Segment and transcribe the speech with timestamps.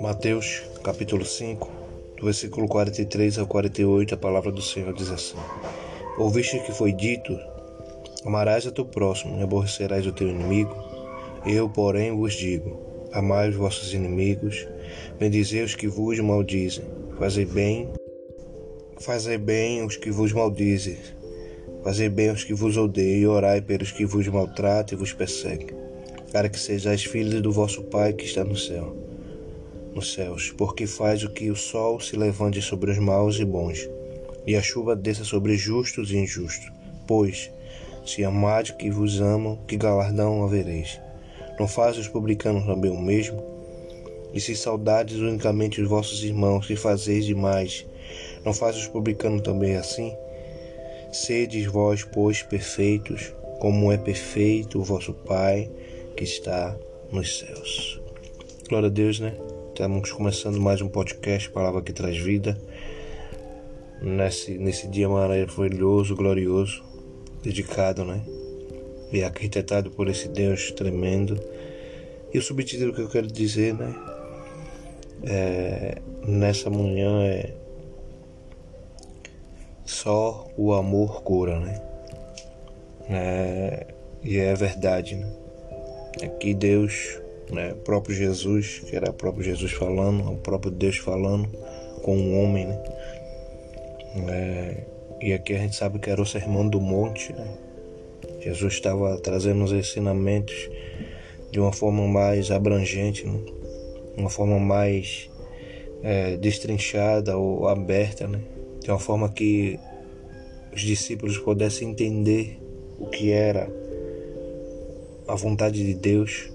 [0.00, 1.70] Mateus capítulo 5,
[2.16, 5.36] do versículo 43 ao 48, a palavra do Senhor diz assim:
[6.18, 7.36] Ouviste que foi dito:
[8.24, 10.76] Amarás a teu próximo e aborrecerás o teu inimigo?
[11.46, 14.68] Eu, porém, vos digo: Amai os vossos inimigos,
[15.18, 16.84] bendizei os que vos maldizem,
[17.18, 17.92] fazei bem,
[19.00, 20.96] fazei bem os que vos maldizem,
[21.82, 25.68] fazei bem os que vos odeiam e orai pelos que vos maltratam e vos perseguem,
[26.32, 29.02] para que sejais filhos do vosso Pai que está no céu
[29.94, 33.88] nos céus, porque faz o que o sol se levante sobre os maus e bons,
[34.46, 36.70] e a chuva desça sobre justos e injustos.
[37.06, 37.50] Pois,
[38.04, 41.00] se amade que vos amam, que galardão havereis?
[41.58, 43.42] Não faz os publicanos também o mesmo?
[44.32, 47.86] E se saudades unicamente os vossos irmãos, que fazeis demais,
[48.44, 50.12] não faz os publicanos também assim?
[51.12, 55.70] Sedes vós, pois, perfeitos, como é perfeito o vosso Pai
[56.16, 56.74] que está
[57.12, 58.00] nos céus.
[58.66, 59.34] Glória a Deus, né?
[59.68, 62.56] Estamos começando mais um podcast, Palavra que Traz Vida.
[64.00, 66.82] Nesse, nesse dia maravilhoso, glorioso,
[67.42, 68.22] dedicado, né?
[69.12, 71.38] E arquitetado por esse Deus tremendo.
[72.32, 73.94] E o subtítulo que eu quero dizer, né?
[75.24, 77.61] É, nessa manhã é
[79.92, 81.80] Só o amor cura, né?
[83.08, 83.86] É,
[84.22, 85.30] e é verdade, né?
[86.22, 87.72] Aqui Deus né?
[87.72, 91.48] O próprio Jesus, que era o próprio Jesus falando, o próprio Deus falando
[92.02, 92.82] com um homem, né?
[94.28, 94.84] É,
[95.20, 97.46] e aqui a gente sabe que era o sermão do monte, né?
[98.40, 100.68] Jesus estava trazendo os ensinamentos
[101.50, 103.38] de uma forma mais abrangente, né?
[104.16, 105.30] uma forma mais
[106.02, 108.40] é, destrinchada ou aberta, né?
[108.82, 109.78] De uma forma que
[110.72, 112.58] os discípulos pudessem entender
[112.98, 113.70] o que era
[115.28, 116.50] a vontade de Deus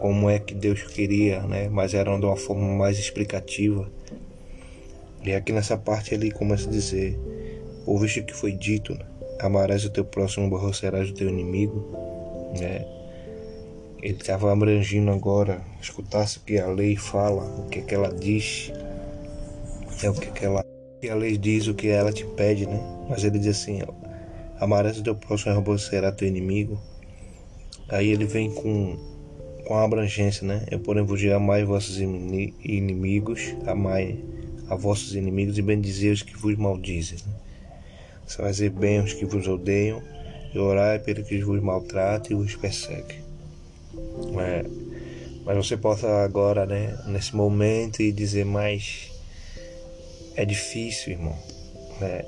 [0.00, 1.68] como é que Deus queria, né?
[1.68, 3.88] Mas era de uma forma mais explicativa.
[5.22, 7.18] E aqui nessa parte ele começa a dizer:
[7.84, 9.04] Ouviste o que foi dito, né?
[9.38, 11.86] amarás o teu próximo, aborrecerás o teu inimigo,
[12.58, 12.86] né?
[14.02, 18.72] Ele estava abrangindo agora, escutasse o que a lei fala, o que, que ela diz,
[20.02, 20.64] é o que, que ela
[21.00, 22.80] que a lei diz, o que ela te pede, né?
[23.08, 23.80] Mas ele diz assim:
[24.58, 26.80] amarás o teu próximo, aborrecerás o teu inimigo.
[27.88, 28.96] Aí ele vem com
[29.70, 30.64] com a abrangência, né?
[30.68, 34.18] Eu, porém, vos amai vossos inimigos, amai
[34.68, 37.18] a vossos inimigos e bendizei os que vos maldizem.
[37.24, 37.34] Né?
[38.26, 40.02] Fazer bem aos que vos odeiam
[40.52, 43.18] e orai pelos que vos maltratam e vos perseguem.
[44.40, 44.64] É,
[45.44, 49.10] mas você possa agora, né, nesse momento, e dizer mais
[50.36, 51.36] é difícil, irmão.
[52.00, 52.24] Né?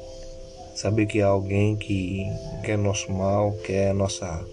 [0.74, 2.24] Saber que há alguém que
[2.64, 4.44] quer nosso mal, quer nossa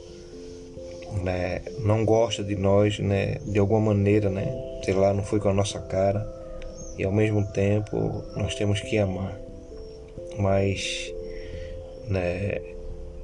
[1.24, 4.48] né, não gosta de nós, né, de alguma maneira, né,
[4.84, 6.28] sei lá, não foi com a nossa cara.
[6.98, 9.40] E ao mesmo tempo nós temos que amar.
[10.38, 11.14] Mas,
[12.08, 12.60] né,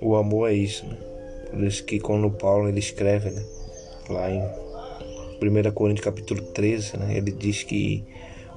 [0.01, 0.97] o amor é isso, né?
[1.49, 3.43] Por isso que quando Paulo ele escreve, né,
[4.09, 4.41] lá em
[5.41, 8.03] 1 Coríntios capítulo 13, né, ele diz que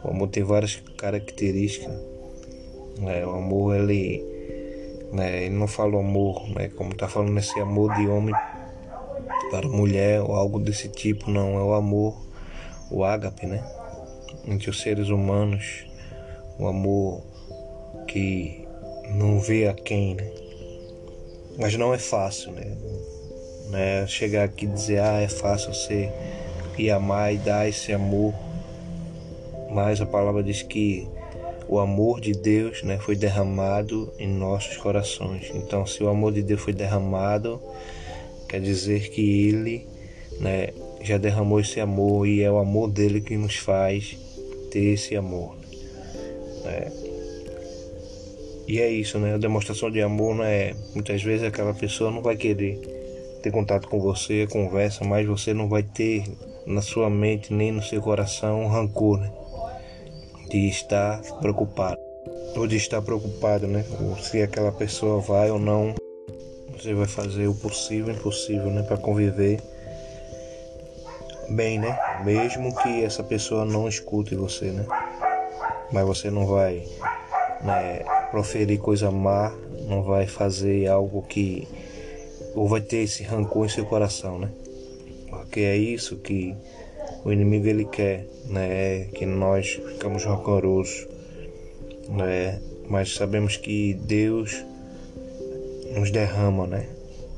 [0.04, 1.94] o amor tem várias características.
[2.98, 4.24] Né, o amor ele,
[5.12, 8.34] né, ele não fala amor, né, como está falando esse amor de homem
[9.50, 11.58] para mulher ou algo desse tipo, não.
[11.58, 12.16] É o amor,
[12.90, 13.62] o ágape, né?
[14.46, 15.86] Entre os seres humanos,
[16.58, 17.22] o amor
[18.06, 18.66] que
[19.10, 20.30] não vê a quem, né?
[21.58, 22.76] Mas não é fácil, né?
[23.70, 24.06] né?
[24.06, 26.10] Chegar aqui e dizer, ah, é fácil você
[26.78, 28.32] ir amar e dar esse amor.
[29.78, 31.06] Mas a palavra diz que
[31.68, 35.52] o amor de Deus né, foi derramado em nossos corações.
[35.54, 37.60] Então, se o amor de Deus foi derramado,
[38.48, 39.86] Quer dizer que Ele
[40.40, 40.68] né,
[41.02, 44.16] já derramou esse amor e é o amor dele que nos faz
[44.70, 45.54] ter esse amor.
[46.64, 46.90] Né?
[48.66, 49.34] E é isso, né?
[49.34, 50.74] A demonstração de amor não é.
[50.94, 52.78] Muitas vezes aquela pessoa não vai querer
[53.42, 56.24] ter contato com você, conversa, mas você não vai ter
[56.66, 59.30] na sua mente nem no seu coração um rancor, né?
[60.48, 61.98] De estar preocupado.
[62.56, 63.84] Ou de estar preocupado, né?
[64.20, 65.94] Se aquela pessoa vai ou não
[66.78, 69.60] você vai fazer o possível e impossível, né, para conviver
[71.50, 71.98] bem, né?
[72.24, 74.86] Mesmo que essa pessoa não escute você, né?
[75.92, 76.86] Mas você não vai
[77.62, 79.52] né, proferir coisa má,
[79.88, 81.66] não vai fazer algo que
[82.54, 84.50] ou vai ter esse rancor em seu coração, né?
[85.28, 86.54] Porque é isso que
[87.28, 89.04] o inimigo ele quer, né?
[89.12, 91.06] Que nós ficamos rancorosos,
[92.08, 92.58] né?
[92.88, 94.64] Mas sabemos que Deus
[95.94, 96.88] nos derrama, né?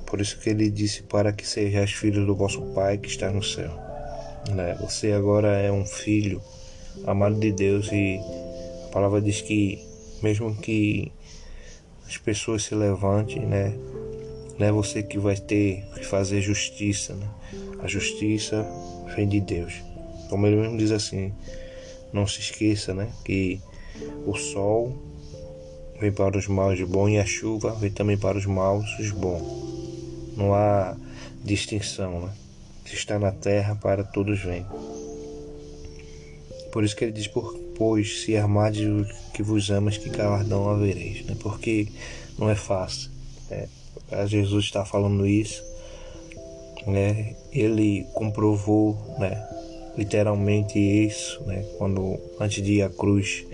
[0.07, 3.43] Por isso que ele disse para que sejais filhos do vosso Pai que está no
[3.43, 3.71] céu.
[4.55, 4.77] Né?
[4.81, 6.41] Você agora é um filho
[7.05, 8.21] amado de Deus e
[8.87, 9.85] a palavra diz que
[10.23, 11.11] mesmo que
[12.07, 13.73] as pessoas se levantem, né?
[14.61, 17.27] Não é você que vai ter que fazer justiça, né?
[17.83, 18.63] A justiça
[19.17, 19.73] vem de Deus.
[20.29, 21.33] Como ele mesmo diz assim,
[22.13, 23.11] não se esqueça, né?
[23.25, 23.59] Que
[24.27, 24.95] o sol
[25.99, 29.11] vem para os maus de bom e a chuva vem também para os maus os
[29.11, 30.37] bons.
[30.37, 30.95] Não há
[31.43, 32.33] distinção, né?
[32.85, 34.67] Se está na terra, para todos vem.
[36.71, 38.85] Por isso que ele diz, por, pois se armades
[39.33, 41.35] que vos amas, que galardão havereis, né?
[41.41, 41.89] Porque
[42.39, 43.11] não é fácil.
[43.49, 43.67] Né?
[44.27, 45.65] Jesus está falando isso,
[46.87, 47.35] né?
[47.53, 49.47] Ele comprovou, né?
[49.97, 51.65] Literalmente isso, né?
[51.79, 53.45] Quando antes de ir à cruz,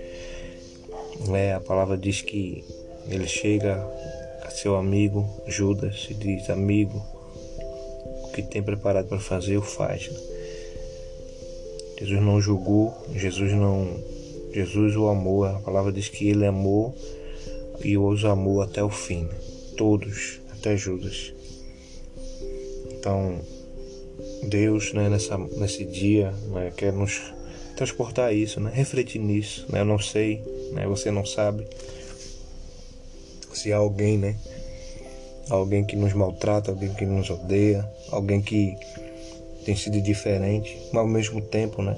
[1.27, 1.55] né?
[1.55, 2.63] A palavra diz que
[3.09, 3.75] ele chega
[4.43, 7.01] a seu amigo Judas e diz: Amigo,
[8.23, 10.09] o que tem preparado para fazer, o faz.
[10.09, 10.19] Né?
[11.99, 13.87] Jesus não julgou, Jesus não.
[14.53, 16.95] Jesus o amou, a palavra diz que ele amou
[17.83, 19.27] e os amou até o fim.
[19.77, 21.33] Todos, até Judas.
[22.91, 23.39] Então,
[24.49, 27.33] Deus, né, nessa, nesse dia, né, quer nos
[27.75, 29.65] transportar isso, né, refletir nisso.
[29.69, 30.43] Né, eu não sei,
[30.73, 31.65] né, você não sabe
[33.53, 34.35] se há alguém, né,
[35.49, 38.75] alguém que nos maltrata, alguém que nos odeia, alguém que
[39.67, 41.97] tem sido diferente, mas ao mesmo tempo, né?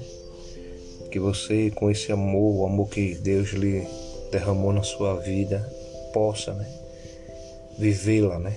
[1.10, 3.86] Que você, com esse amor, o amor que Deus lhe
[4.32, 5.60] derramou na sua vida,
[6.12, 6.79] possa, né?
[7.80, 8.54] Vivê-la, né?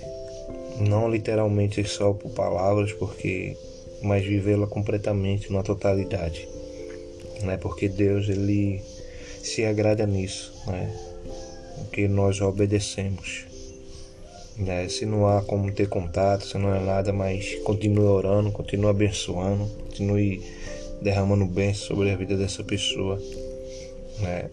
[0.80, 3.56] Não literalmente só por palavras, porque
[4.04, 6.48] mas vivê-la completamente, na totalidade,
[7.42, 7.56] né?
[7.58, 8.82] Porque Deus ele
[9.42, 10.94] se agrada nisso, né?
[11.78, 13.46] Porque nós obedecemos.
[14.58, 14.88] Né?
[14.88, 19.66] Se não há como ter contato, se não é nada, mas continue orando, continue abençoando,
[19.86, 20.42] continue
[21.02, 23.20] derramando bênçãos sobre a vida dessa pessoa.
[24.20, 24.50] Né?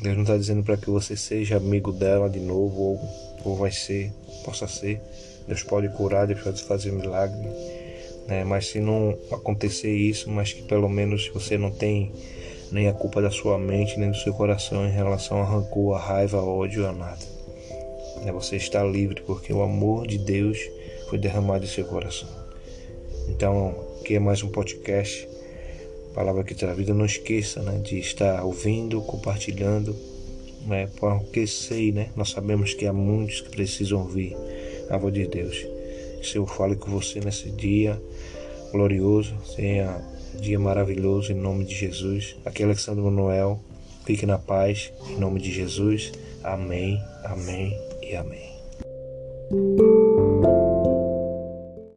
[0.00, 3.00] Deus não está dizendo para que você seja amigo dela de novo, ou,
[3.44, 4.12] ou vai ser,
[4.44, 5.00] possa ser.
[5.46, 7.48] Deus pode curar, Deus pode fazer milagre.
[8.26, 8.44] Né?
[8.44, 12.12] Mas se não acontecer isso, mas que pelo menos você não tem
[12.70, 16.00] nem a culpa da sua mente, nem do seu coração em relação a rancor, a
[16.00, 17.20] raiva, a ódio, a nada.
[18.24, 18.32] Né?
[18.32, 20.58] Você está livre porque o amor de Deus
[21.08, 22.28] foi derramado em seu coração.
[23.28, 25.28] Então, aqui é mais um podcast.
[26.14, 26.94] Palavra que traz vida.
[26.94, 29.94] Não esqueça né, de estar ouvindo, compartilhando.
[30.66, 34.36] Né, porque sei, né, nós sabemos que há muitos que precisam ouvir
[34.88, 35.66] a voz de Deus.
[36.22, 38.00] Que eu fale com você nesse dia
[38.70, 40.00] glorioso, tenha
[40.34, 42.36] um dia maravilhoso em nome de Jesus.
[42.44, 43.60] Aqui é Alexandre Manuel.
[44.04, 46.12] Fique na paz em nome de Jesus.
[46.42, 48.50] Amém, amém e amém.